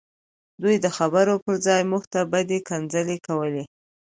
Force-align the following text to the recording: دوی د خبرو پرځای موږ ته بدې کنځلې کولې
دوی 0.61 0.75
د 0.85 0.87
خبرو 0.97 1.35
پرځای 1.45 1.81
موږ 1.91 2.03
ته 2.13 2.19
بدې 2.33 2.59
کنځلې 2.67 3.17
کولې 3.27 3.63